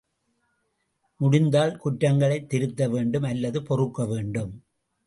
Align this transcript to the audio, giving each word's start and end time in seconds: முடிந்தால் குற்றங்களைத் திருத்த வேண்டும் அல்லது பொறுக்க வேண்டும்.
முடிந்தால் 1.19 1.77
குற்றங்களைத் 1.77 2.49
திருத்த 2.49 2.89
வேண்டும் 2.89 3.23
அல்லது 3.23 3.63
பொறுக்க 3.63 4.05
வேண்டும். 4.05 4.53